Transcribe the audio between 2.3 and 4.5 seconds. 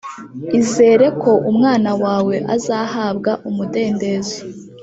ko azahabwa umudendezo